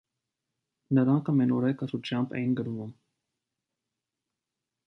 [0.97, 2.99] Նրանք ամենուրեք քաջությամբ էին կռվում։